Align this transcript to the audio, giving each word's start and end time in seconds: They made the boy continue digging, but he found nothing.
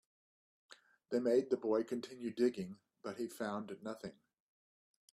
They 1.11 1.19
made 1.19 1.51
the 1.51 1.57
boy 1.57 1.83
continue 1.83 2.31
digging, 2.31 2.79
but 3.03 3.17
he 3.17 3.27
found 3.27 3.77
nothing. 3.83 4.19